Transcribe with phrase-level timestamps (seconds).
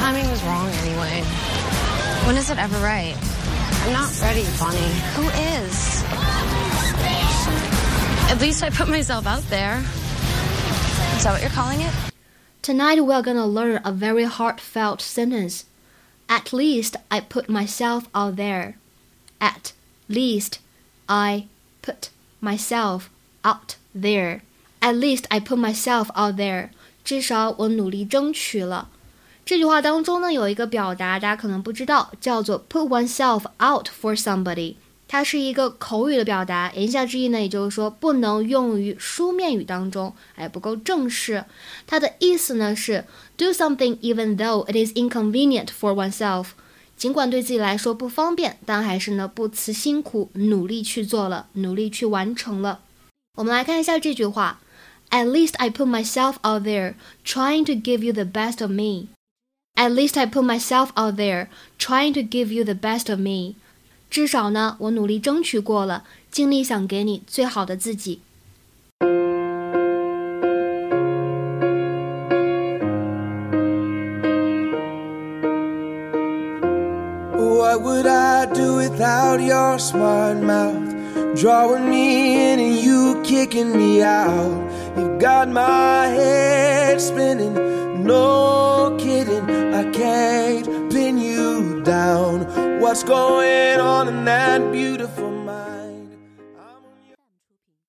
[0.00, 1.22] timing was wrong anyway.
[2.26, 3.16] When is it ever right?
[3.82, 4.92] I'm not ready, Bonnie.
[5.14, 6.02] Who is?
[8.30, 9.78] At least I put myself out there.
[11.16, 11.92] Is that what you're calling it?
[12.62, 15.64] Tonight we're gonna learn a very heartfelt sentence.
[16.28, 18.76] At least I put myself out there.
[19.40, 19.72] At
[20.08, 20.58] least
[21.08, 21.46] I
[21.82, 22.10] put
[22.40, 23.08] myself
[23.44, 24.42] out there.
[24.82, 26.70] At least I put myself out there.
[27.04, 28.88] 至少我努力争取了。
[29.43, 34.75] 这句话当中呢，有一个表达大家可能不知道，叫做 put oneself out for somebody。
[35.07, 41.43] 它是一个口语的表达，言下之意呢，也就是说不能用于书面语当中，哎，不够正式。
[41.85, 43.03] 它的意思呢是
[43.35, 46.51] do something even though it is inconvenient for oneself，
[46.95, 52.79] 尽管对自己来说不方便，但还是呢不辞辛苦，努力去做了，努力去完成了。
[53.37, 54.61] 我们来看一下这句话
[55.09, 56.93] ：At least I put myself out there
[57.25, 59.07] trying to give you the best of me.
[59.80, 63.56] At least I put myself out there trying to give you the best of me.
[64.08, 68.20] 至少呢，我努力争取过了，尽力想给你最好的自己。
[77.32, 80.94] What would I do without your smart mouth?
[81.34, 84.62] Drawing me in and you kicking me out.
[84.96, 87.52] You've got my head spinning,
[88.02, 89.09] no kidding.
[92.21, 92.79] down.
[92.79, 95.80] What's going on in that beautiful mind?